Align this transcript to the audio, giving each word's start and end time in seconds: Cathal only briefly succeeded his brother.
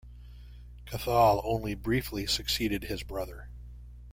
Cathal 0.87 1.41
only 1.43 1.75
briefly 1.75 2.25
succeeded 2.25 2.85
his 2.85 3.03
brother. 3.03 3.49